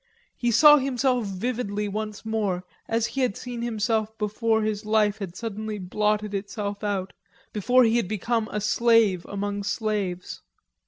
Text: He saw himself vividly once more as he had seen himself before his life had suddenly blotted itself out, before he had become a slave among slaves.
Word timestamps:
He 0.35 0.49
saw 0.49 0.77
himself 0.77 1.27
vividly 1.27 1.87
once 1.87 2.25
more 2.25 2.63
as 2.87 3.05
he 3.05 3.21
had 3.21 3.37
seen 3.37 3.61
himself 3.61 4.17
before 4.17 4.63
his 4.63 4.83
life 4.83 5.19
had 5.19 5.35
suddenly 5.35 5.77
blotted 5.77 6.33
itself 6.33 6.83
out, 6.83 7.13
before 7.53 7.83
he 7.83 7.97
had 7.97 8.07
become 8.07 8.49
a 8.51 8.61
slave 8.61 9.25
among 9.27 9.61
slaves. 9.61 10.41